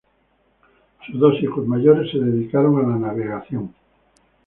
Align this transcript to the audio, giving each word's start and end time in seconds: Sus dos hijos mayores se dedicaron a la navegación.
Sus 1.05 1.19
dos 1.19 1.39
hijos 1.43 1.67
mayores 1.67 2.11
se 2.11 2.17
dedicaron 2.17 2.83
a 2.83 2.87
la 2.89 2.95
navegación. 2.95 3.71